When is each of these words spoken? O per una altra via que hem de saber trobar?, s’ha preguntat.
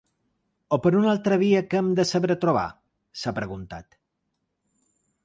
O 0.77 0.77
per 0.85 0.91
una 0.99 1.11
altra 1.11 1.37
via 1.43 1.61
que 1.73 1.77
hem 1.81 1.91
de 1.99 2.05
saber 2.13 2.37
trobar?, 2.45 2.65
s’ha 3.21 3.35
preguntat. 3.41 4.01